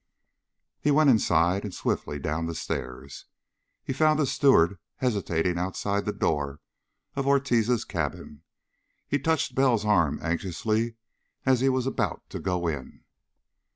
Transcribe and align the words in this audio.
He 0.79 0.89
went 0.89 1.11
inside 1.11 1.63
and 1.63 1.71
swiftly 1.75 2.17
down 2.17 2.47
the 2.47 2.55
stairs. 2.55 3.25
He 3.83 3.93
found 3.93 4.19
a 4.19 4.25
steward 4.25 4.79
hesitating 4.95 5.59
outside 5.59 6.05
the 6.05 6.11
door 6.11 6.59
of 7.15 7.27
Ortiz's 7.27 7.85
cabin. 7.85 8.41
He 9.07 9.19
touched 9.19 9.53
Bell's 9.53 9.85
arm 9.85 10.17
anxiously 10.23 10.95
as 11.45 11.59
he 11.59 11.69
was 11.69 11.85
about 11.85 12.27
to 12.31 12.39
go 12.39 12.67
in. 12.67 13.03